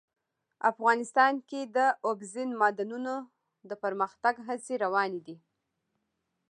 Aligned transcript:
افغانستان 0.71 1.33
کې 1.49 1.61
د 1.75 1.77
اوبزین 2.07 2.49
معدنونه 2.59 3.13
د 3.69 3.71
پرمختګ 3.83 4.35
هڅې 4.47 4.73
روانې 4.83 5.21
دي. 5.27 5.37